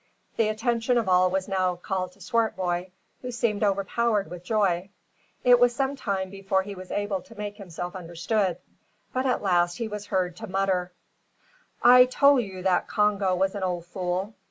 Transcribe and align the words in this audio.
The 0.35 0.47
attention 0.47 0.97
of 0.97 1.07
all 1.07 1.29
was 1.29 1.47
now 1.47 1.75
called 1.75 2.13
to 2.13 2.21
Swartboy, 2.21 2.89
who 3.21 3.29
seemed 3.31 3.63
overpowered 3.63 4.31
with 4.31 4.43
joy. 4.43 4.89
It 5.43 5.59
was 5.59 5.75
some 5.75 5.95
time 5.95 6.31
before 6.31 6.63
he 6.63 6.73
was 6.73 6.89
able 6.89 7.21
to 7.21 7.35
make 7.37 7.57
himself 7.57 7.95
understood; 7.95 8.57
but 9.13 9.27
at 9.27 9.43
last 9.43 9.77
he 9.77 9.87
was 9.87 10.07
heard 10.07 10.35
to 10.37 10.47
mutter: 10.47 10.91
"I 11.83 12.05
tole 12.05 12.39
you 12.39 12.63
that 12.63 12.87
Congo 12.87 13.35
was 13.35 13.53
a 13.53 13.63
ole 13.63 13.81
fool. 13.83 14.33